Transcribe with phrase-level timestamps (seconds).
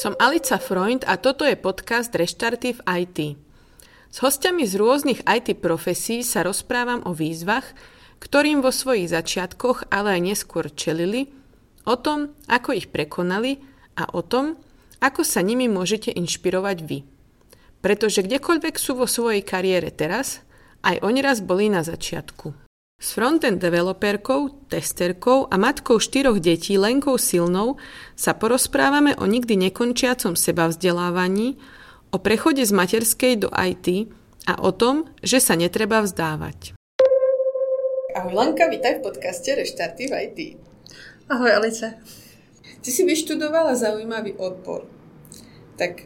[0.00, 3.18] Som Alica Freund a toto je podcast Reštarty v IT.
[4.08, 7.76] S hostiami z rôznych IT profesí sa rozprávam o výzvach,
[8.16, 11.28] ktorým vo svojich začiatkoch, ale aj neskôr čelili,
[11.84, 13.60] o tom, ako ich prekonali
[14.00, 14.56] a o tom,
[15.04, 17.04] ako sa nimi môžete inšpirovať vy.
[17.84, 20.40] Pretože kdekoľvek sú vo svojej kariére teraz,
[20.80, 22.69] aj oni raz boli na začiatku.
[23.00, 27.80] S frontend developerkou, testerkou a matkou štyroch detí Lenkou Silnou
[28.12, 31.56] sa porozprávame o nikdy nekončiacom seba vzdelávaní,
[32.12, 34.12] o prechode z materskej do IT
[34.44, 36.76] a o tom, že sa netreba vzdávať.
[38.20, 40.38] Ahoj Lenka, vítaj v podcaste Reštarty v IT.
[41.32, 41.96] Ahoj Alice.
[42.84, 44.84] Ty si vyštudovala zaujímavý odbor.
[45.80, 46.04] Tak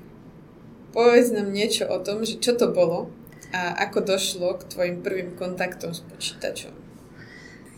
[0.94, 3.10] povedz nám niečo o tom, že čo to bolo
[3.50, 6.83] a ako došlo k tvojim prvým kontaktom s počítačom.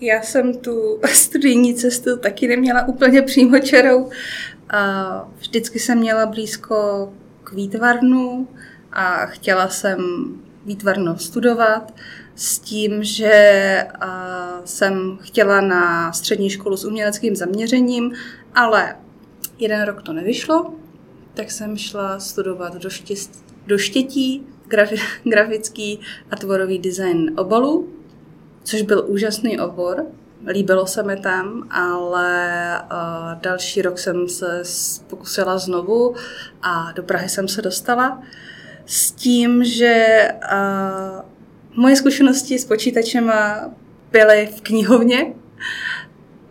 [0.00, 4.10] Já jsem tu studijní cestu taky neměla úplně přímočarou.
[4.70, 7.12] A vždycky jsem měla blízko
[7.44, 8.48] k výtvarnu
[8.92, 9.98] a chtěla jsem
[10.66, 11.94] výtvarno studovat
[12.34, 13.86] s tím, že
[14.64, 18.12] jsem chtěla na střední školu s uměleckým zaměřením,
[18.54, 18.96] ale
[19.58, 20.74] jeden rok to nevyšlo,
[21.34, 22.74] tak jsem šla studovat
[23.66, 27.95] do, štětí grafi, grafický a tvorový design obalů
[28.66, 30.06] což byl úžasný obor.
[30.46, 34.62] Líbilo se mi tam, ale uh, další rok jsem se
[35.06, 36.14] pokusila znovu
[36.62, 38.22] a do Prahy jsem se dostala
[38.86, 41.20] s tím, že uh,
[41.76, 43.32] moje zkušenosti s počítačem
[44.12, 45.34] byly v knihovně,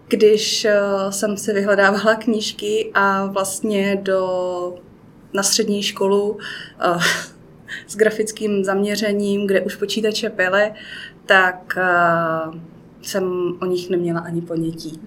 [0.07, 4.75] když uh, jsem si vyhledávala knížky a vlastně do,
[5.33, 6.37] na střední školu
[7.87, 10.71] s grafickým zaměřením, kde už počítače byly,
[11.25, 12.55] tak uh,
[13.01, 15.01] jsem o nich neměla ani ponětí.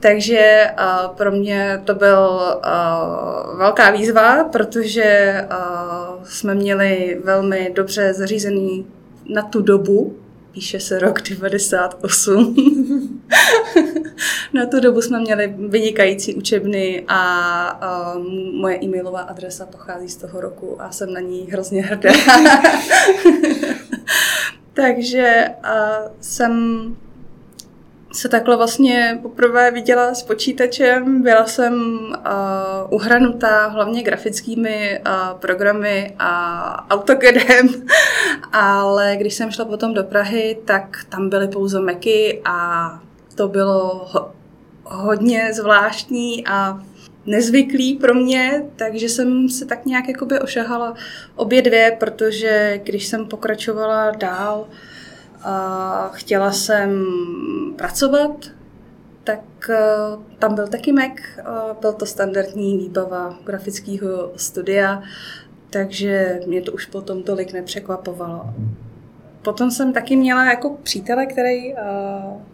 [0.00, 8.14] Takže uh, pro mě to byl uh, velká výzva, protože uh, jsme měli velmi dobře
[8.14, 8.86] zařízený
[9.34, 10.16] na tu dobu,
[10.52, 13.20] píše se rok 98.
[14.52, 18.24] na tu dobu jsme měli vynikající učebny a uh,
[18.60, 22.12] moje e-mailová adresa pochází z toho roku a jsem na ní hrozně hrdá.
[24.72, 26.52] Takže uh, jsem
[28.12, 31.22] se takhle vlastně poprvé viděla s počítačem.
[31.22, 37.68] Byla jsem uh, uhranutá hlavně grafickými uh, programy a AutoCADem,
[38.52, 42.88] ale když jsem šla potom do Prahy, tak tam byly pouze Macy a
[43.34, 44.32] to bylo ho-
[44.84, 46.82] hodně zvláštní a
[47.26, 50.94] nezvyklý pro mě, takže jsem se tak nějak jakoby ošahala
[51.36, 54.91] obě dvě, protože když jsem pokračovala dál a
[56.12, 57.06] chtěla jsem
[57.76, 58.30] pracovat,
[59.24, 65.02] tak uh, tam byl taky Mac, uh, byl to standardní výbava grafického studia,
[65.70, 68.44] takže mě to už potom tolik nepřekvapovalo.
[69.42, 71.78] Potom jsem taky měla jako přítele, který uh,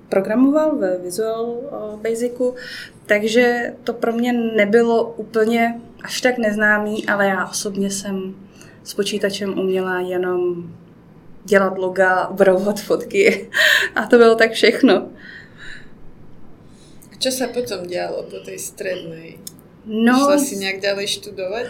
[0.09, 1.57] programoval ve Visual
[2.03, 2.55] Basicu,
[3.07, 8.35] takže to pro mě nebylo úplně až tak neznámý, ale já osobně jsem
[8.85, 10.65] s počítačem uměla jenom
[11.49, 13.51] dělat loga, upravovat fotky
[13.95, 15.09] a to bylo tak všechno.
[17.19, 19.27] Co se potom dělalo po té středné?
[19.85, 21.67] No, Šla si nějak dále studovat?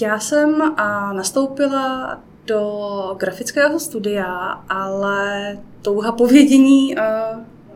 [0.00, 4.24] Já jsem a nastoupila do grafického studia,
[4.68, 6.94] ale touha povědění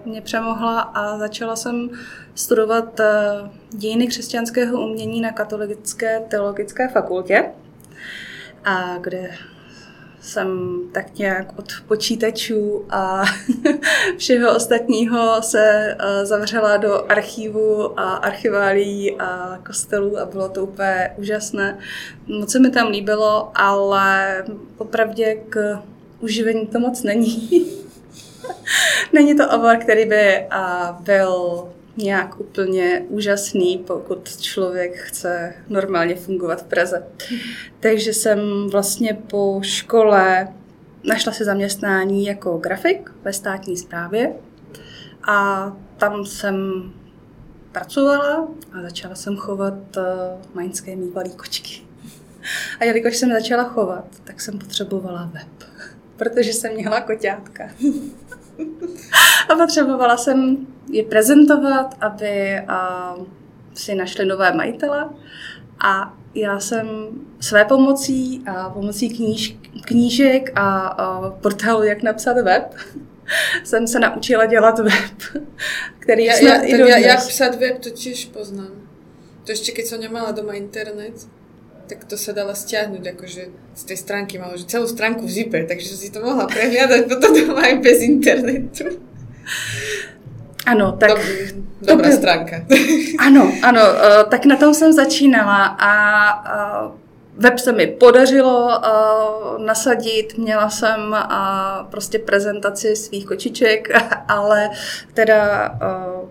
[0.05, 1.91] mě přemohla a začala jsem
[2.35, 3.01] studovat
[3.71, 7.45] dějiny křesťanského umění na Katolické teologické fakultě,
[8.65, 9.31] a kde
[10.23, 13.23] jsem tak nějak od počítačů a
[14.19, 21.79] všeho ostatního se zavřela do archivu a archiválí a kostelů a bylo to úplně úžasné.
[22.27, 24.45] Moc se mi tam líbilo, ale
[24.77, 25.79] popravdě k
[26.21, 27.67] uživení to moc není.
[29.13, 30.47] není to obor, který by
[31.01, 31.65] byl
[31.97, 37.07] nějak úplně úžasný, pokud člověk chce normálně fungovat v Praze.
[37.81, 40.49] Takže jsem vlastně po škole
[41.05, 44.33] našla si zaměstnání jako grafik ve státní správě
[45.29, 46.83] a tam jsem
[47.73, 50.03] pracovala a začala jsem chovat uh,
[50.55, 51.83] maňské mývalý kočky.
[52.81, 55.69] A jelikož jsem začala chovat, tak jsem potřebovala web,
[56.17, 57.65] protože jsem měla koťátka.
[59.49, 62.61] a potřebovala jsem je prezentovat, aby
[63.75, 65.09] si našli nové majitele.
[65.85, 67.09] A já jsem
[67.41, 72.75] své pomocí a pomocí kníž, knížek a, a portálu Jak napsat web
[73.65, 75.43] jsem se naučila dělat web,
[75.99, 78.83] který já, já, i já, Jak psat web totiž poznám.
[79.43, 81.27] To ešte keď som nemala doma internet,
[81.91, 83.43] tak to sa dala stiahnuť akože
[83.75, 87.35] z tej stránky malo, že celú stránku v zipe, takže si to mohla prehliadať potom
[87.35, 89.03] doma aj bez internetu.
[90.67, 91.11] Ano, tak...
[91.11, 91.19] Dob,
[91.81, 92.19] dobrá byl...
[92.19, 92.57] stránka.
[93.19, 96.93] Ano, ano, uh, tak na tom jsem začínala a uh,
[97.37, 103.89] web se mi podařilo uh, nasadit, měla jsem uh, prostě prezentaci svých kočiček,
[104.29, 104.71] ale
[105.15, 106.29] teda uh,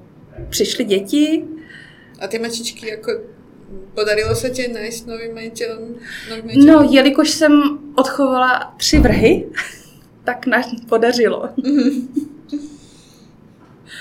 [0.50, 1.44] přišly děti.
[2.20, 3.12] A ty mačičky jako
[3.94, 5.80] Podarilo se ti najít nový majitel?
[6.66, 9.48] No, jelikož jsem odchovala tři vrhy,
[10.24, 11.50] tak nám podařilo.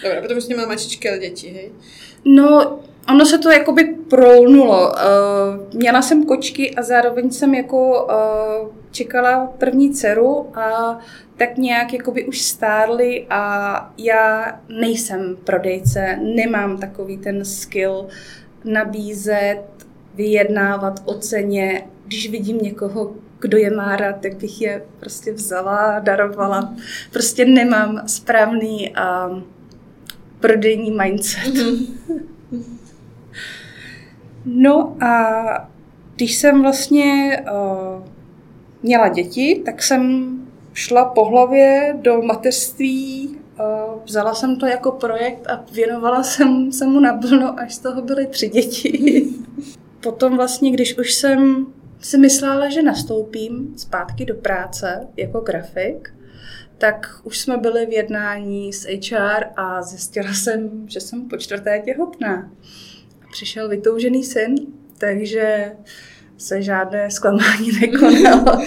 [0.03, 1.73] Dobrá, potom už nemá mačičky, ale děti, hej?
[2.25, 4.93] No, ono se to jakoby prolnulo.
[4.93, 10.99] Uh, měla jsem kočky a zároveň jsem jako uh, čekala první dceru a
[11.37, 18.07] tak nějak jakoby už stárly a já nejsem prodejce, nemám takový ten skill
[18.65, 19.63] nabízet,
[20.15, 21.89] vyjednávat o ceně.
[22.07, 26.75] Když vidím někoho, kdo je má rád, tak bych je prostě vzala, darovala.
[27.13, 28.95] Prostě nemám správný
[29.31, 29.43] uh,
[30.41, 31.55] prodejní mindset.
[34.45, 35.71] no a
[36.17, 38.03] když jsem vlastně uh,
[38.83, 40.31] měla děti, tak jsem
[40.75, 46.87] šla po hlavě do mateřství, uh, vzala jsem to jako projekt a věnovala jsem se
[46.87, 49.25] mu naplno, až z toho byly tři děti.
[50.01, 51.67] Potom vlastně, když už jsem
[52.01, 56.15] si myslela, že nastoupím zpátky do práce jako grafik,
[56.81, 61.83] tak už jsme byli v jednání s HR a zjistila jsem, že jsem po čtvrté
[61.85, 62.51] těhotná.
[63.33, 64.55] Přišel vytoužený syn,
[64.99, 65.73] takže
[66.39, 68.63] se žádné zklamání nekonalo.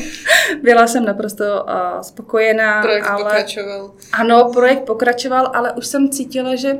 [0.61, 2.81] Byla jsem naprosto uh, spokojená.
[2.81, 3.23] Projekt ale...
[3.23, 3.91] pokračoval.
[4.11, 6.77] Ano, projekt pokračoval, ale už jsem cítila, že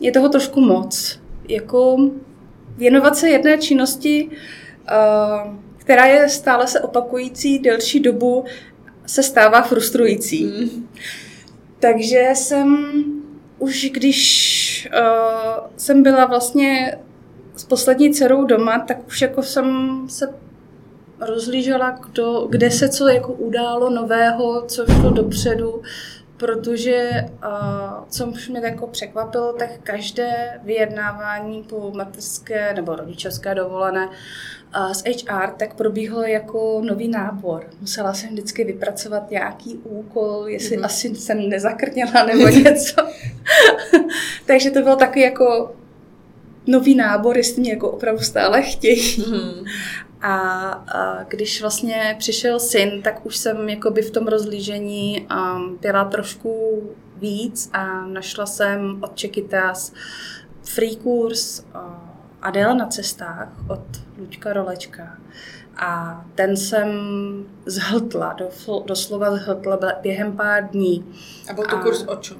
[0.00, 1.20] je toho trošku moc.
[1.48, 1.96] Jako
[2.76, 8.44] věnovat se jedné činnosti, uh, která je stále se opakující delší dobu,
[9.06, 10.44] se stává frustrující.
[10.44, 10.88] Mm.
[11.80, 12.86] Takže jsem
[13.58, 16.98] už když uh, jsem byla vlastně
[17.56, 20.34] s poslední dcerou doma, tak už jako jsem se
[21.20, 25.82] rozlížela, kdo, kde se co jako událo nového, co šlo dopředu,
[26.36, 27.10] protože
[27.46, 35.04] uh, co mě jako překvapilo, tak každé vyjednávání po mateřské nebo rodičovské dovolené uh, s
[35.04, 37.66] HR tak probíhlo jako nový nábor.
[37.80, 40.84] Musela jsem vždycky vypracovat nějaký úkol, jestli mm-hmm.
[40.84, 42.96] asi jsem nezakrněla nebo něco.
[44.46, 45.74] Takže to bylo taky jako
[46.66, 49.22] nový nábor, jestli mě jako opravdu stále chtějí.
[49.22, 49.64] Mm-hmm.
[50.26, 56.04] A, a když vlastně přišel syn, tak už jsem jakoby v tom rozlížení um, byla
[56.04, 56.82] trošku
[57.16, 59.92] víc a našla jsem od Čekytas
[60.62, 61.80] free kurz uh,
[62.42, 63.84] Adela na cestách od
[64.18, 65.18] Luďka Rolečka.
[65.76, 66.88] A ten jsem
[67.66, 68.36] zhltla,
[68.84, 71.14] doslova zhltla během pár dní.
[71.50, 72.36] A byl to a kurz o čem?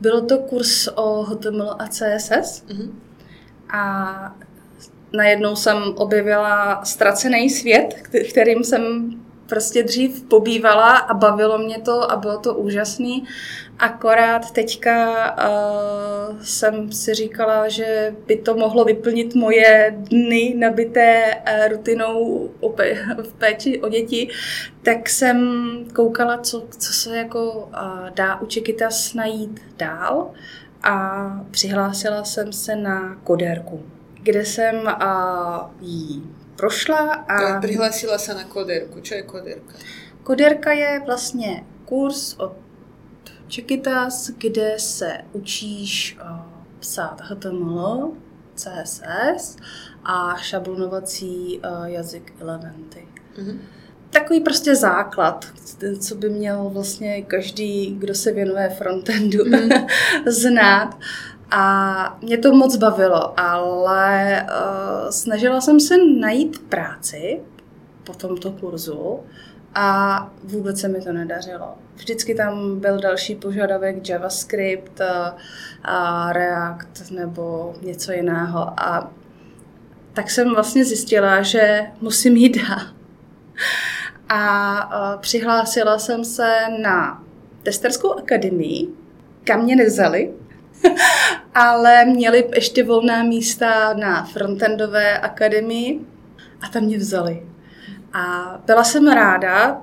[0.00, 2.64] Bylo to kurz o HTML a CSS.
[2.66, 2.90] Mm-hmm.
[3.72, 4.36] A
[5.12, 7.94] najednou jsem objevila ztracený svět,
[8.30, 9.10] kterým jsem
[9.50, 13.24] prostě dřív pobývala a bavilo mě to a bylo to úžasný.
[13.78, 21.68] Akorát teďka uh, jsem si říkala, že by to mohlo vyplnit moje dny nabité uh,
[21.68, 22.50] rutinou
[23.22, 24.28] v péči o děti,
[24.82, 25.38] tak jsem
[25.94, 30.30] koukala, co, co se jako uh, dá u Čekytas najít dál
[30.82, 33.82] a přihlásila jsem se na kodérku
[34.22, 36.22] kde jsem uh, jí
[36.56, 37.12] prošla.
[37.12, 37.60] A...
[37.60, 39.00] Přihlásila se na koderku.
[39.00, 39.74] Co je koderka?
[40.22, 42.52] Koderka je vlastně kurz od
[43.48, 46.38] Čekitas, kde se učíš uh,
[46.80, 48.12] psát HTML,
[48.54, 49.56] CSS
[50.04, 53.08] a šablonovací uh, jazyk Elementy.
[53.38, 53.58] Mm-hmm.
[54.10, 55.46] Takový prostě základ,
[56.00, 59.70] co by měl vlastně každý, kdo se věnuje frontendu, mm.
[60.26, 60.98] znát.
[61.50, 67.40] A mě to moc bavilo, ale uh, snažila jsem se najít práci
[68.04, 69.20] po tomto kurzu
[69.74, 71.74] a vůbec se mi to nedařilo.
[71.94, 75.00] Vždycky tam byl další požadavek JavaScript,
[75.84, 78.80] a React nebo něco jiného.
[78.80, 79.10] A
[80.12, 82.80] tak jsem vlastně zjistila, že musím jít dál.
[84.28, 86.52] A uh, přihlásila jsem se
[86.82, 87.24] na
[87.62, 88.88] testerskou akademii,
[89.44, 90.34] kam mě nezali,
[91.54, 96.00] ale měli ještě volná místa na frontendové akademii
[96.60, 97.46] a tam mě vzali.
[98.12, 99.82] A byla jsem ráda,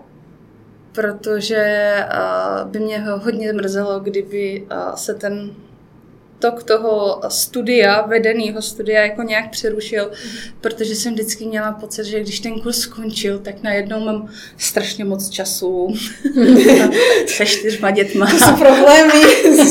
[0.92, 5.52] protože uh, by mě hodně mrzelo, kdyby uh, se ten
[6.40, 10.12] tok toho studia, vedeného studia jako nějak přerušil,
[10.62, 15.30] protože jsem vždycky měla pocit, že když ten kurz skončil, tak najednou mám strašně moc
[15.30, 15.94] času
[17.28, 18.26] se čtyřma dětma.
[18.26, 19.14] To jsou problémy.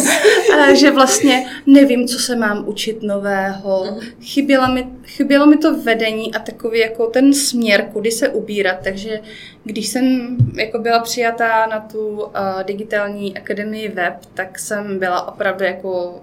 [0.57, 3.85] A že vlastně nevím, co se mám učit nového.
[3.85, 4.01] Mhm.
[4.21, 8.77] Chybělo mi, chybělo mi to vedení a takový jako ten směr, kudy se ubírat.
[8.85, 9.21] Takže
[9.65, 12.31] když jsem jako byla přijatá na tu uh,
[12.65, 16.21] digitální akademii web, tak jsem byla opravdu jako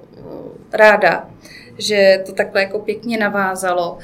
[0.71, 1.29] ráda,
[1.77, 3.97] že to takhle jako pěkně navázalo.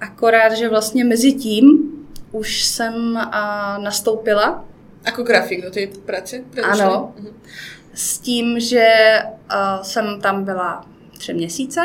[0.00, 1.90] Akorát, že vlastně mezi tím
[2.32, 4.64] už jsem uh, nastoupila.
[5.06, 6.40] Jako grafik do té práce?
[6.62, 7.14] Ano.
[7.18, 7.28] Mhm.
[7.94, 8.88] S tím, že
[9.52, 10.86] uh, jsem tam byla
[11.18, 11.80] tři měsíce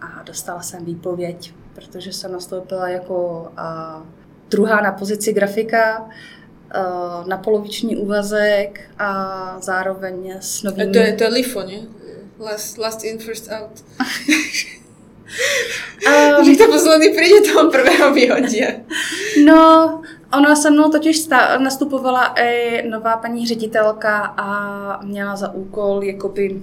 [0.00, 4.06] a dostala jsem výpověď, protože jsem nastoupila jako uh,
[4.50, 6.08] druhá na pozici grafika,
[7.26, 10.92] na poloviční úvazek a zároveň s novými...
[10.92, 11.80] To je, to je LIFO, ne?
[12.38, 13.84] Last, last in, first out.
[16.38, 18.64] um, že to posledný přijde toho prvého vyhodí.
[19.44, 20.02] no,
[20.32, 26.62] ona se mnou totiž sta- nastupovala i nová paní ředitelka a měla za úkol jakoby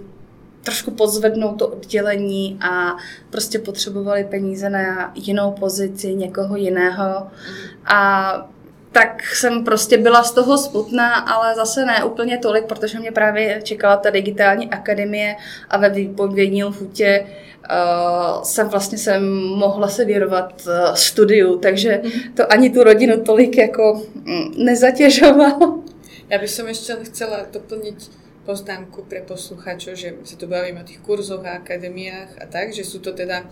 [0.64, 2.96] trošku pozvednout to oddělení a
[3.30, 7.20] prostě potřebovali peníze na jinou pozici, někoho jiného.
[7.20, 7.96] Mm.
[7.96, 8.50] A
[8.96, 13.62] tak jsem prostě byla z toho smutná, ale zase ne úplně tolik, protože mě právě
[13.64, 15.36] čekala ta digitální akademie
[15.70, 22.02] a ve výpovědní lhutě uh, jsem vlastně jsem mohla se věnovat uh, studiu, takže
[22.34, 25.84] to ani tu rodinu tolik jako mm, nezatěžovalo.
[26.30, 28.12] Já bych som ještě chcela doplnit
[28.46, 32.84] poznámku pre posluchačov, že se tu bavíme o těch kurzoch a akademiách a tak, že
[32.84, 33.44] jsou to teda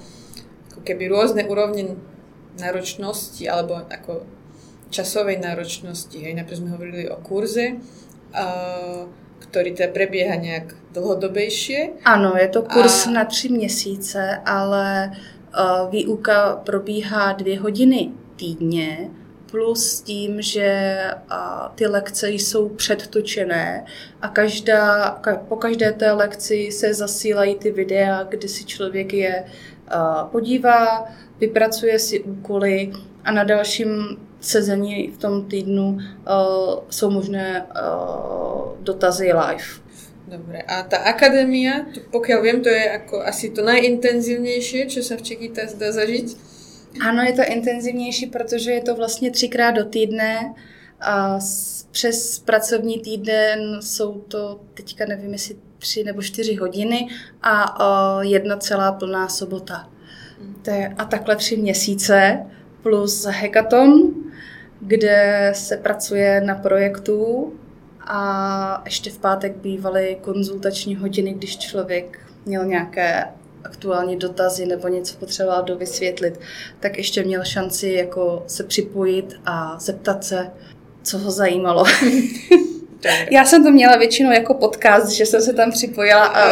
[0.72, 1.86] ako keby rôzne úrovne
[2.58, 4.26] náročnosti alebo ako
[4.94, 6.22] časovej náročnosti.
[6.22, 9.10] Hej, najprv sme hovorili o kurze, uh,
[9.42, 12.06] ktorý teda prebieha nějak dlhodobejšie.
[12.06, 13.12] Ano, je to kurz a...
[13.12, 19.10] na tři měsíce, ale uh, výuka probíhá dvě hodiny týdně,
[19.52, 20.98] plus tím, že
[21.76, 23.86] ty lekce jsou předtočené
[24.22, 29.44] a každá, ka, po každé té lekci se zasílají ty videa, kde si člověk je
[29.46, 31.06] uh, podívá,
[31.40, 32.92] vypracuje si úkoly
[33.24, 36.00] a na dalším sezení v tom týdnu uh,
[36.90, 39.66] jsou možné uh, dotazy live.
[40.28, 45.22] Dobre, a ta akadémia, pokiaľ viem, to je ako asi to najintenzivnější, co se v
[45.22, 46.38] Čekýtas dá zažít?
[47.02, 50.54] Ano, je to intenzivnější, protože je to vlastně třikrát do týdne.
[51.02, 51.40] A
[51.92, 57.08] přes pracovní týden jsou to, teďka nevím, jestli tři nebo čtyři hodiny
[57.42, 59.90] a uh, jedna celá plná sobota.
[60.42, 60.56] Mm.
[60.62, 62.46] To je, a takhle tři měsíce
[62.84, 64.14] plus hackathon,
[64.82, 67.54] kde se pracuje na projektu
[68.02, 73.26] a ještě v pátek bývaly konzultační hodiny, když člověk měl nějaké
[73.64, 76.40] aktuální dotazy nebo něco potřeboval dovysvětlit,
[76.80, 80.52] tak ještě měl šanci jako se připojit a zeptat se,
[81.04, 81.84] co ho zajímalo.
[83.32, 86.44] Já jsem to měla většinou jako podcast, že jsem se tam připojila a,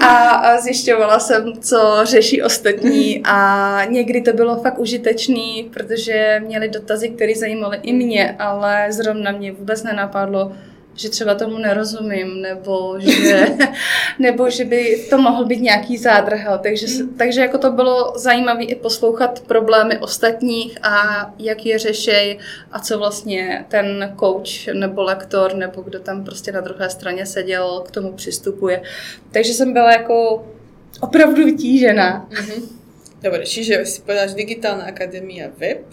[0.06, 3.22] a, a zjišťovala jsem, co řeší ostatní.
[3.24, 9.32] A někdy to bylo fakt užitečný, protože měli dotazy, které zajímaly i mě, ale zrovna
[9.32, 10.52] mě vůbec nenapadlo,
[10.94, 13.46] že třeba tomu nerozumím, nebo že,
[14.18, 16.58] nebo že by to mohl být nějaký zádrhel.
[16.62, 17.14] Takže, mm.
[17.14, 22.38] takže jako to bylo zajímavé i poslouchat problémy ostatních a jak je řešej
[22.72, 27.82] a co vlastně ten coach nebo lektor nebo kdo tam prostě na druhé straně seděl,
[27.86, 28.82] k tomu přistupuje.
[29.30, 30.46] Takže jsem byla jako
[31.00, 32.28] opravdu vytížená.
[32.30, 32.62] Mm-hmm.
[33.22, 35.88] Dobre, čiže si povedala, že digitálna akadémia web.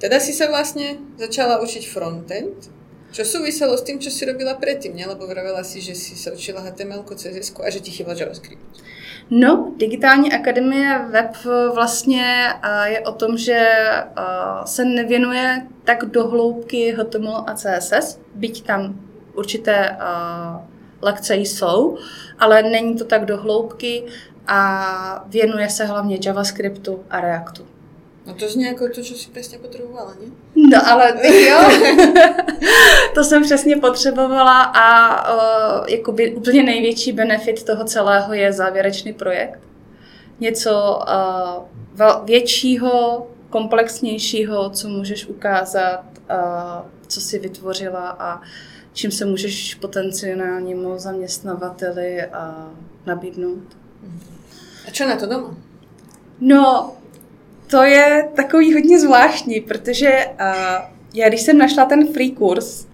[0.00, 2.77] Teda si sa vlastne začala učiť frontend
[3.12, 5.06] čo súviselo s tým, čo si robila predtým, ne?
[5.06, 8.62] Lebo vravela si, že si sa učila HTML, CSS a že ti chyběl JavaScript.
[9.30, 11.36] No, digitální akademie web
[11.74, 12.52] vlastně
[12.84, 13.68] je o tom, že
[14.64, 19.00] se nevěnuje tak do hloubky HTML a CSS, byť tam
[19.34, 19.96] určité
[21.02, 21.98] lekce jsou,
[22.38, 24.04] ale není to tak do hloubky
[24.46, 27.66] a věnuje se hlavně JavaScriptu a Reactu.
[28.28, 30.30] No to zní jako to, co si přesně potřebovala, ne?
[30.70, 31.14] No ale
[31.48, 31.58] jo,
[33.14, 39.60] to jsem přesně potřebovala a uh, jakoby úplně největší benefit toho celého je závěrečný projekt.
[40.40, 41.00] Něco
[41.98, 48.40] uh, většího, komplexnějšího, co můžeš ukázat, uh, co si vytvořila a
[48.92, 53.76] čím se můžeš potenciálnímu zaměstnavateli uh, nabídnout.
[54.88, 55.56] A co na to doma?
[56.40, 56.92] No,
[57.70, 60.84] to je takový hodně zvláštní, protože uh,
[61.14, 62.86] já když jsem našla ten free kurz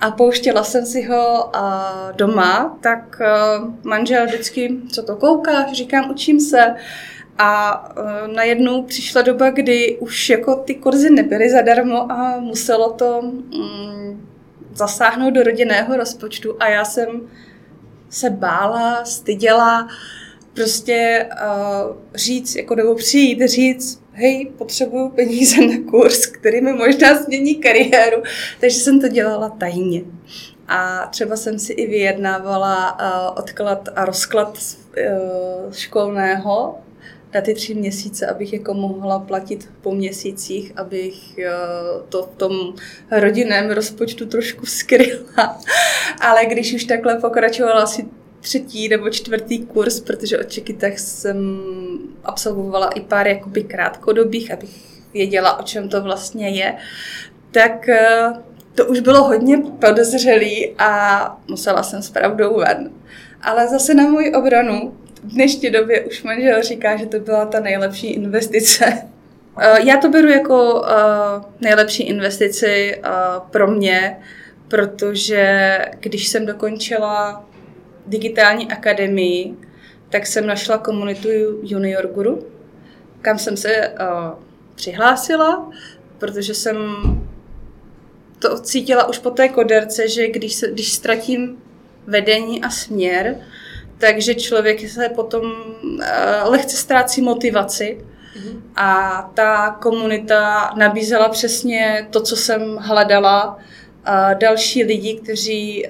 [0.00, 6.10] a pouštěla jsem si ho uh, doma, tak uh, manžel vždycky, co to koukáš, říkám,
[6.10, 6.74] učím se.
[7.38, 13.20] A uh, najednou přišla doba, kdy už jako ty kurzy nebyly zadarmo a muselo to
[13.20, 14.28] um,
[14.74, 17.08] zasáhnout do rodinného rozpočtu a já jsem
[18.10, 19.88] se bála, styděla,
[20.54, 27.22] prostě uh, říct, jako nebo přijít, říct, hej, potřebuju peníze na kurz, který mi možná
[27.22, 28.22] změní kariéru,
[28.60, 30.02] takže jsem to dělala tajně.
[30.68, 36.78] A třeba jsem si i vyjednávala uh, odklad a rozklad uh, školného
[37.34, 42.74] na ty tři měsíce, abych jako mohla platit po měsících, abych uh, to v tom
[43.10, 45.18] rodinném rozpočtu trošku skryla.
[46.20, 47.86] Ale když už takhle pokračovala
[48.40, 51.60] třetí nebo čtvrtý kurz, protože od Čekitech jsem
[52.24, 56.74] absolvovala i pár jakoby krátkodobých, abych věděla, o čem to vlastně je,
[57.50, 58.32] tak eh,
[58.74, 62.90] to už bylo hodně podezřelý a musela jsem s pravdou ven.
[63.42, 67.60] Ale zase na můj obranu v dnešní době už manžel říká, že to byla ta
[67.60, 69.02] nejlepší investice.
[69.60, 73.02] Eh, já to beru jako eh, nejlepší investici
[73.50, 74.16] pro mě,
[74.68, 77.47] protože když jsem dokončila
[78.08, 79.54] digitální akademii,
[80.10, 81.28] tak jsem našla komunitu
[81.62, 82.46] Junior Guru,
[83.22, 84.38] kam jsem se uh,
[84.74, 85.70] přihlásila,
[86.18, 86.76] protože jsem
[88.38, 91.58] to cítila už po té koderce, že když, se, když ztratím
[92.06, 93.36] vedení a směr,
[93.98, 96.00] takže člověk se potom uh,
[96.44, 97.98] lehce ztrácí motivaci.
[97.98, 98.60] Mm-hmm.
[98.76, 103.58] A ta komunita nabízela přesně to, co jsem hledala,
[104.34, 105.86] další lidi, kteří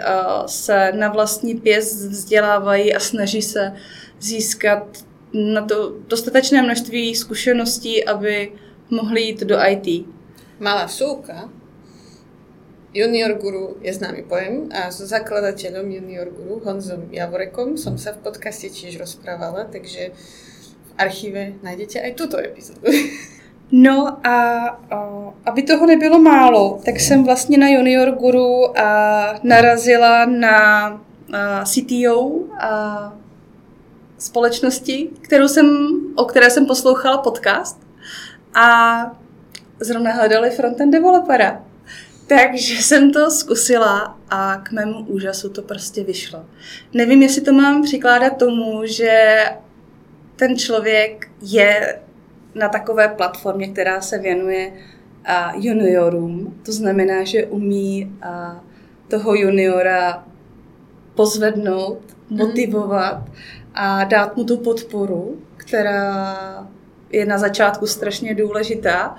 [0.46, 3.72] se na vlastní pěst vzdělávají a snaží se
[4.20, 8.52] získat na to dostatečné množství zkušeností, aby
[8.90, 10.06] mohli jít do IT.
[10.60, 11.50] Malá súka,
[12.94, 18.24] Junior Guru je známy pojem a so zakladateľom Junior Guru, Honzom Javorekom, som sa v
[18.24, 20.16] podcaste tiež rozprávala, takže
[20.82, 22.82] v archíve nájdete aj túto epizódu.
[23.72, 24.58] No a,
[24.90, 30.88] a aby toho nebylo málo, tak jsem vlastně na Junior Guru a narazila na
[31.32, 33.12] a CTO a
[34.18, 37.80] společnosti, kterou jsem, o které jsem poslouchala podcast
[38.54, 39.00] a
[39.80, 41.62] zrovna hledali frontend developera.
[42.26, 46.44] Takže jsem to zkusila a k mému úžasu to prostě vyšlo.
[46.94, 49.44] Nevím, jestli to mám přikládat tomu, že
[50.36, 52.00] ten člověk je
[52.58, 56.60] na takové platformě, která se věnuje uh, juniorům.
[56.64, 58.60] To znamená, že umí uh,
[59.08, 60.24] toho juniora
[61.14, 61.98] pozvednout,
[62.30, 62.38] mhm.
[62.38, 63.22] motivovat
[63.74, 66.68] a dát mu tu podporu, která
[67.10, 69.16] je na začátku strašně důležitá.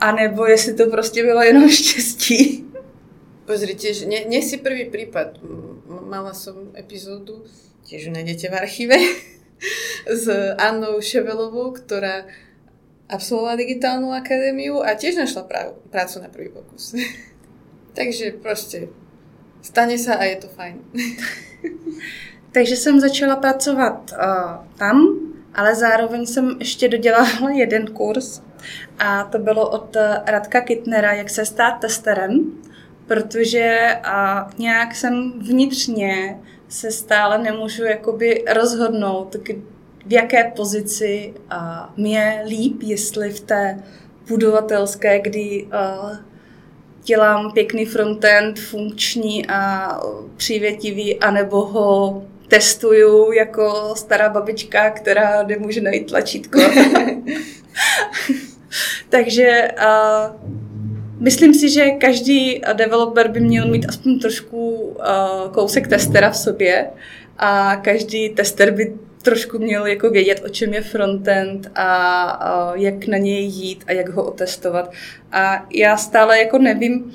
[0.00, 2.64] A nebo jestli to prostě bylo jenom štěstí.
[3.44, 5.36] Pozrite, že nie, nie si prvý prípad.
[6.08, 7.44] Mala som epizódu,
[7.84, 8.96] tiež ju nájdete v archíve,
[10.06, 12.24] s Annou Ševelovou, ktorá
[13.08, 16.94] absolvovala digitálnu akadémiu a tiež našla prá- prácu na prvý pokus.
[17.94, 18.88] Takže prostě
[19.62, 20.78] stane se a je to fajn.
[22.52, 25.18] Takže jsem začala pracovat uh, tam,
[25.54, 28.42] ale zároveň jsem ještě dodělala jeden kurz
[28.98, 32.52] a to bylo od Radka Kitnera, jak se stát testerem,
[33.06, 39.36] protože uh, nějak jsem vnitřně se stále nemůžu jakoby rozhodnout,
[40.06, 43.82] v jaké pozici a mě líp, jestli v té
[44.28, 46.16] budovatelské, kdy uh,
[47.04, 49.90] dělám pěkný frontend, funkční a
[50.36, 56.60] přívětivý, anebo ho testuju jako stará babička, která nemůže najít tlačítko.
[59.08, 60.63] Takže uh,
[61.24, 66.86] myslím si, že každý developer by měl mít aspoň trošku uh, kousek testera v sobě
[67.38, 73.06] a každý tester by trošku měl jako vědět, o čem je frontend a, a jak
[73.06, 74.92] na něj jít a jak ho otestovat.
[75.32, 77.12] A já stále jako nevím,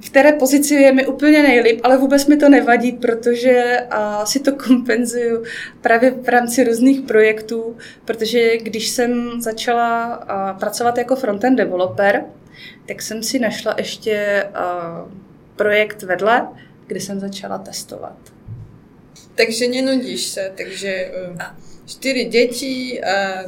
[0.00, 3.86] v které pozici je mi úplně nejlíp, ale vůbec mi to nevadí, protože
[4.24, 5.42] si to kompenzuju
[5.80, 10.18] právě v rámci různých projektů, protože když jsem začala
[10.58, 12.24] pracovat jako frontend developer,
[12.88, 15.06] tak jsem si našla ještě a,
[15.56, 16.48] projekt vedle,
[16.86, 18.18] kde jsem začala testovat.
[19.34, 21.40] Takže nenudíš se, takže uh,
[21.86, 23.44] čtyři děti a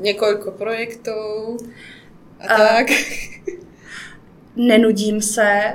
[0.00, 1.56] několik projektů
[2.40, 2.86] a, a tak.
[4.56, 5.72] Nenudím se.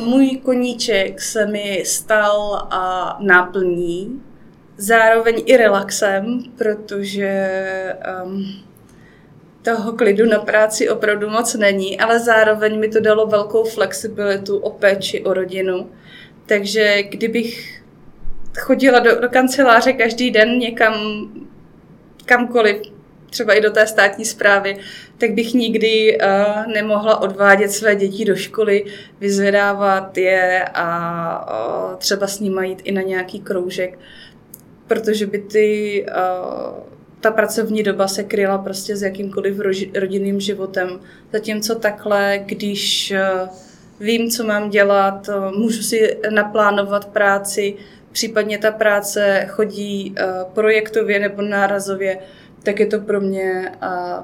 [0.00, 4.22] Můj koníček se mi stal a náplní,
[4.76, 7.58] zároveň i relaxem, protože
[8.24, 8.69] um,
[9.62, 14.70] toho klidu na práci opravdu moc není, ale zároveň mi to dalo velkou flexibilitu o
[14.70, 15.90] péči o rodinu.
[16.46, 17.82] Takže kdybych
[18.58, 20.94] chodila do, do kanceláře každý den někam,
[22.24, 22.76] kamkoliv,
[23.30, 24.76] třeba i do té státní zprávy,
[25.18, 28.84] tak bych nikdy uh, nemohla odvádět své děti do školy,
[29.20, 33.98] vyzvedávat je a uh, třeba s nimi jít i na nějaký kroužek,
[34.86, 39.58] protože by ty, uh, ta pracovní doba se kryla prostě s jakýmkoliv
[39.94, 41.00] rodinným životem.
[41.32, 43.48] Zatímco takhle, když uh,
[44.00, 47.74] vím, co mám dělat, uh, můžu si naplánovat práci,
[48.12, 52.18] případně ta práce chodí uh, projektově nebo nárazově,
[52.62, 53.72] tak je to pro mě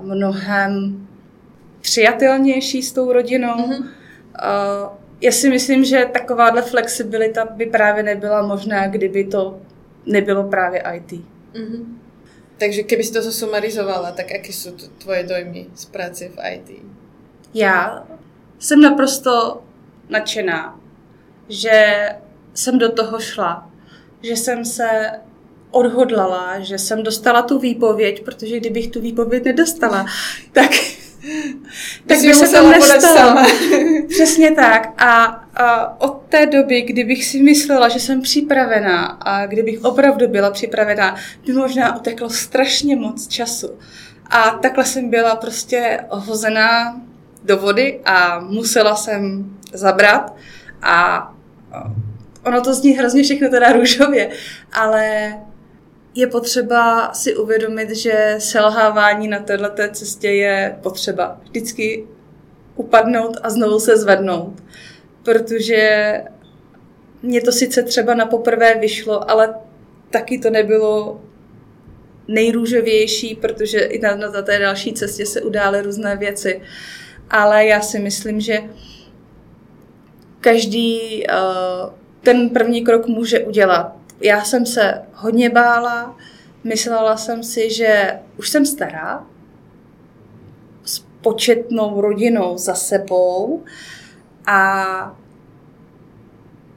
[0.00, 1.06] mnohem
[1.80, 3.56] přijatelnější s tou rodinou.
[3.56, 3.86] Mm-hmm.
[5.20, 9.60] Já si myslím, že takováhle flexibilita by právě nebyla možná, kdyby to
[10.06, 11.12] nebylo právě IT.
[11.12, 11.84] Mm-hmm.
[12.58, 16.82] Takže kdyby si to zasumarizovala, tak jaké jsou to tvoje dojmy z práce v IT?
[17.54, 18.06] Já
[18.58, 19.62] jsem naprosto
[20.08, 20.80] nadšená,
[21.48, 22.08] že
[22.54, 23.70] jsem do toho šla,
[24.22, 25.10] že jsem se
[25.70, 30.06] odhodlala, že jsem dostala tu výpověď, protože kdybych tu výpověď nedostala,
[30.52, 30.70] tak,
[32.06, 33.46] tak by se to nestalo.
[34.08, 35.02] Přesně tak.
[35.02, 40.50] A, a od té doby, kdybych si myslela, že jsem připravená a kdybych opravdu byla
[40.50, 43.70] připravená, by možná uteklo strašně moc času.
[44.30, 47.00] A takhle jsem byla prostě hozená
[47.44, 50.34] do vody a musela jsem zabrat
[50.82, 51.30] a
[52.46, 54.30] ono to zní hrozně všechno teda růžově,
[54.72, 55.34] ale
[56.16, 61.40] je potřeba si uvědomit, že selhávání na této cestě je potřeba.
[61.42, 62.06] Vždycky
[62.76, 64.62] upadnout a znovu se zvednout.
[65.22, 66.12] Protože
[67.22, 69.54] mě to sice třeba na poprvé vyšlo, ale
[70.10, 71.20] taky to nebylo
[72.28, 76.60] nejrůžovější, protože i na, na té další cestě se udály různé věci.
[77.30, 78.58] Ale já si myslím, že
[80.40, 86.16] každý uh, ten první krok může udělat já jsem se hodně bála,
[86.64, 89.26] myslela jsem si, že už jsem stará,
[90.84, 93.64] s početnou rodinou za sebou
[94.46, 95.16] a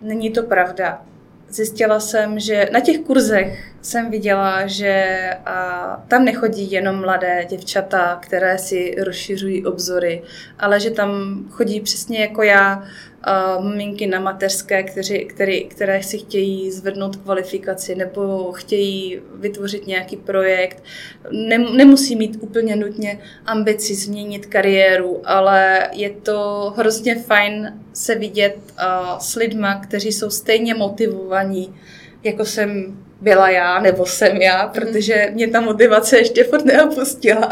[0.02, 1.06] není to pravda.
[1.50, 8.20] Zjistila jsem, že na těch kurzech jsem viděla, že a, tam nechodí jenom mladé děvčata,
[8.22, 10.24] které si rozšiřují obzory,
[10.60, 16.18] ale že tam chodí přesně jako já uh, maminky na mateřské, kteři, který, které si
[16.18, 20.84] chtějí zvednout kvalifikaci nebo chtějí vytvořit nějaký projekt.
[21.32, 28.58] Nem, nemusí mít úplně nutně ambici změnit kariéru, ale je to hrozně fajn se vidět
[28.58, 31.76] uh, s lidma, kteří jsou stejně motivovaní,
[32.24, 37.50] jako jsem byla já, nebo jsem já, protože mě ta motivace ještě furt neopustila.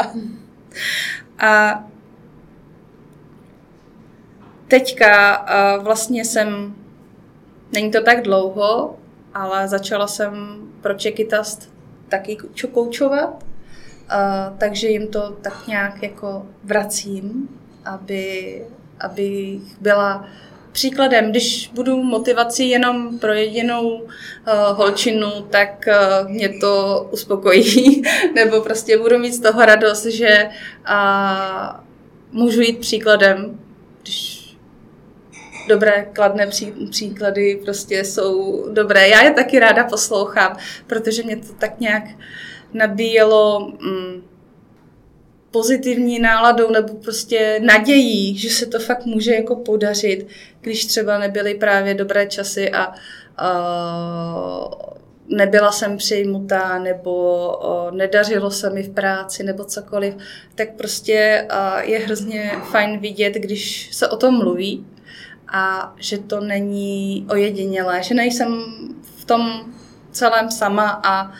[1.38, 1.84] A
[4.68, 5.46] teďka
[5.82, 6.74] vlastně jsem,
[7.72, 8.98] není to tak dlouho,
[9.34, 11.72] ale začala jsem pro Čekitast
[12.08, 12.36] taky
[12.72, 13.44] koučovat,
[14.58, 17.48] takže jim to tak nějak jako vracím,
[17.84, 18.62] aby,
[19.00, 20.28] aby byla
[20.78, 21.30] příkladem.
[21.30, 24.06] Když budu motivaci jenom pro jedinou uh,
[24.72, 28.02] holčinu, tak uh, mě to uspokojí,
[28.34, 30.48] nebo prostě budu mít z toho radost, že
[30.90, 31.80] uh,
[32.32, 33.58] můžu jít příkladem,
[34.02, 34.56] když
[35.68, 39.08] dobré, kladné pří, příklady prostě jsou dobré.
[39.08, 42.04] Já je taky ráda poslouchám, protože mě to tak nějak
[42.72, 44.22] nabíjelo mm,
[45.50, 50.26] pozitivní náladou nebo prostě nadějí, že se to fakt může jako podařit,
[50.60, 54.72] když třeba nebyly právě dobré časy a uh,
[55.28, 60.14] nebyla jsem přejmutá nebo uh, nedařilo se mi v práci nebo cokoliv,
[60.54, 64.86] tak prostě uh, je hrozně fajn vidět, když se o tom mluví
[65.52, 68.64] a že to není ojedinělé, že nejsem
[69.16, 69.72] v tom
[70.12, 71.32] celém sama a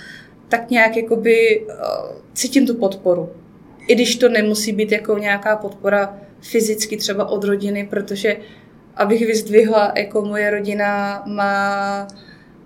[0.48, 1.74] tak nějak jakoby uh,
[2.34, 3.37] cítím tu podporu.
[3.88, 8.36] I když to nemusí být jako nějaká podpora fyzicky třeba od rodiny, protože
[8.96, 12.06] abych vyzdvihla, jako moje rodina má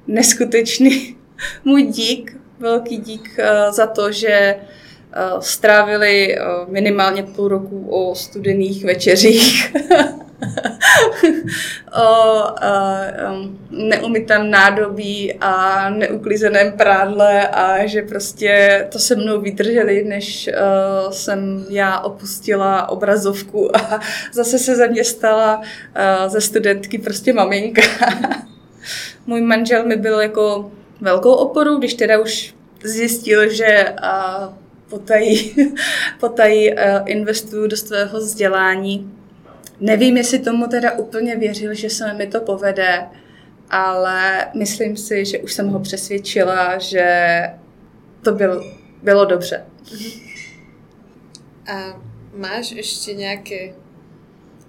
[0.06, 1.16] neskutečný
[1.64, 8.14] můj dík, velký dík uh, za to, že uh, strávili uh, minimálně půl roku o
[8.14, 9.74] studených večeřích
[11.92, 20.50] o uh, neumytém nádobí a neuklizeném prádle a že prostě to se mnou vydrželi, než
[20.52, 24.00] uh, jsem já opustila obrazovku a
[24.32, 27.82] zase se ze mě stala uh, ze studentky prostě maminka.
[29.26, 34.54] Můj manžel mi byl jako velkou oporou, když teda už zjistil, že uh,
[34.88, 35.54] potají,
[36.20, 39.21] potají uh, investuju do svého vzdělání.
[39.82, 43.06] Nevím, jestli tomu teda úplně věřil, že se mi to povede,
[43.70, 47.06] ale myslím si, že už jsem ho přesvědčila, že
[48.22, 48.64] to byl,
[49.02, 49.64] bylo dobře.
[51.66, 52.00] A
[52.36, 53.74] máš ještě nějaké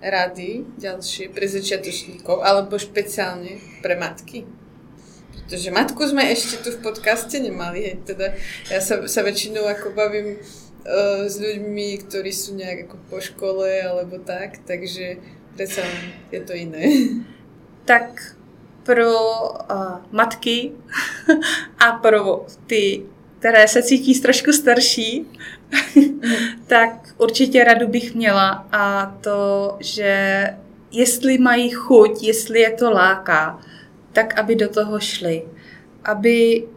[0.02, 3.50] rady další pre začiatočníkov, alebo špeciálně
[3.82, 4.46] pre matky?
[5.34, 8.34] Protože matku jsme ještě tu v podcaste nemali, teda
[8.72, 10.40] ja sa, sa väčšinou ako bavím
[10.86, 15.18] uh, s ľuďmi, ktorí sú nejak ako po škole alebo tak, takže
[15.56, 15.82] přece
[16.32, 16.84] je to jiné.
[17.86, 18.36] Tak
[18.84, 20.72] pro uh, matky
[21.80, 23.04] a pro ty,
[23.40, 25.28] které se cítí trošku starší,
[26.68, 30.48] tak určitě radu bych měla a to, že
[30.92, 33.60] jestli mají chuť, jestli je to láká,
[34.14, 35.44] tak aby do toho šli.
[36.04, 36.68] Aby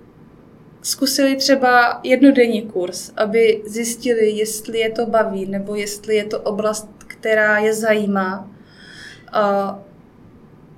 [0.87, 6.88] zkusili třeba jednodenní kurz, aby zjistili, jestli je to baví, nebo jestli je to oblast,
[7.07, 8.51] která je zajímá.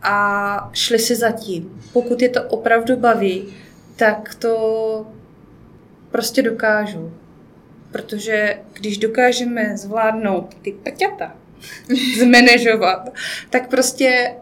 [0.02, 1.82] A, šli si za tím.
[1.92, 3.54] Pokud je to opravdu baví,
[3.96, 5.06] tak to
[6.10, 7.12] prostě dokážu.
[7.92, 11.36] Protože když dokážeme zvládnout ty peťata,
[12.18, 13.08] zmanežovat,
[13.50, 14.34] tak prostě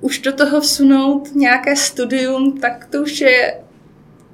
[0.00, 3.54] už do toho vsunout nějaké studium, tak to už je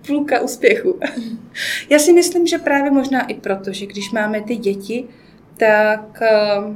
[0.06, 1.00] půlka úspěchu.
[1.90, 5.04] Já si myslím, že právě možná i proto, že když máme ty děti,
[5.56, 6.22] tak
[6.58, 6.74] uh,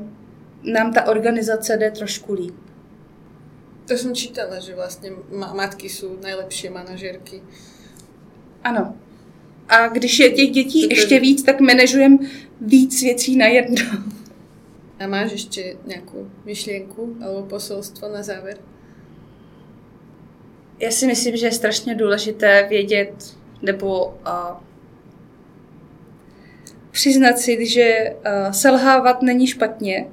[0.73, 2.55] nám ta organizace jde trošku líp.
[3.89, 5.11] To jsem čítala, že vlastně
[5.55, 7.43] matky jsou nejlepší manažerky.
[8.65, 8.95] Ano.
[9.69, 12.19] A když je těch dětí to ještě víc, tak manažujeme
[12.61, 13.83] víc věcí na jedno.
[14.99, 18.59] A máš ještě nějakou myšlenku alebo poselstvo na závěr?
[20.79, 24.57] Já si myslím, že je strašně důležité vědět nebo uh,
[26.91, 30.07] přiznat si, že uh, selhávat není špatně.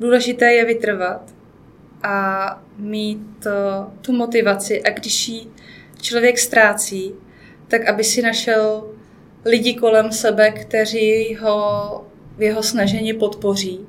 [0.00, 1.34] Důležité je vytrvat
[2.02, 4.82] a mít uh, tu motivaci.
[4.82, 5.46] A když ji
[6.02, 7.14] člověk ztrácí,
[7.68, 8.94] tak aby si našel
[9.44, 13.86] lidi kolem sebe, kteří ho v jeho snažení podpoří.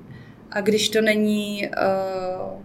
[0.51, 2.61] A když to není uh,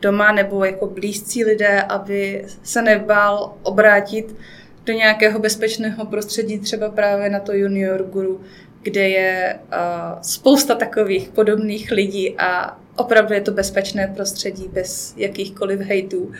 [0.00, 4.36] doma nebo jako blízcí lidé, aby se nebál obrátit
[4.84, 8.40] do nějakého bezpečného prostředí, třeba právě na to junior guru,
[8.82, 15.80] kde je uh, spousta takových podobných lidí a opravdu je to bezpečné prostředí bez jakýchkoliv
[15.80, 16.32] hejtů.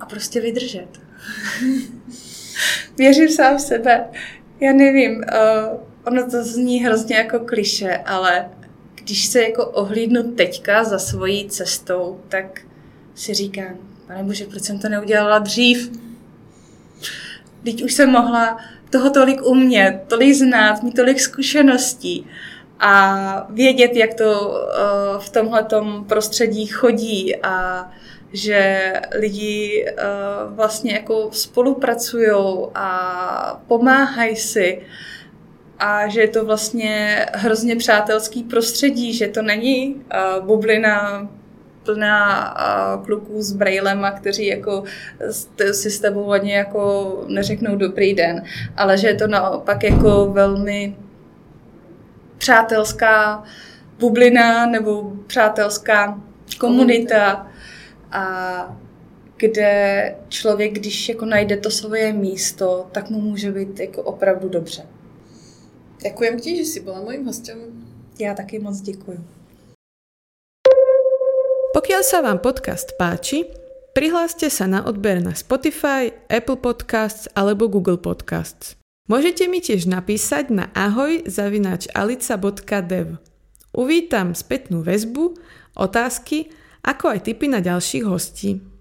[0.00, 0.88] A prostě vydržet.
[2.98, 4.04] Věřím sám v sebe.
[4.60, 8.48] Já nevím, uh, ono to zní hrozně jako kliše, ale
[9.06, 12.60] když se jako ohlídnu teďka za svojí cestou, tak
[13.14, 15.90] si říkám, pane bože, proč jsem to neudělala dřív?
[17.64, 18.58] Teď už jsem mohla
[18.90, 22.26] toho tolik umět, tolik znát, mít tolik zkušeností
[22.80, 27.88] a vědět, jak to uh, v tomhletom prostředí chodí a
[28.32, 32.30] že lidi uh, vlastně jako spolupracují
[32.74, 34.82] a pomáhají si
[35.78, 41.28] a že je to vlastně hrozně přátelský prostředí, že to není uh, bublina
[41.84, 42.54] plná
[43.04, 44.84] kluků s brailema, kteří jako
[45.72, 48.42] si s tebou hodně jako neřeknou dobrý den,
[48.76, 50.96] ale že je to naopak jako velmi
[52.38, 53.42] přátelská
[53.98, 56.20] bublina nebo přátelská
[56.60, 57.46] komunita
[58.12, 58.76] a
[59.36, 64.82] kde člověk, když jako najde to svoje místo, tak mu může být jako opravdu dobře.
[66.06, 67.58] Děkujem ti, že jsi byla mojím hostem.
[68.18, 69.18] Já taky moc děkuji.
[71.74, 73.44] Pokiaľ sa vám podcast páči,
[73.92, 78.78] prihláste sa na odber na Spotify, Apple Podcasts alebo Google Podcasts.
[79.10, 81.98] Môžete mi tiež napísať na ahoj.alica.dev.
[83.76, 85.36] Uvítam spätnú väzbu,
[85.76, 86.48] otázky,
[86.86, 88.62] ako aj tipy na ďalších hostí.